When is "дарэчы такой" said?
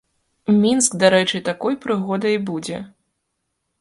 1.03-1.77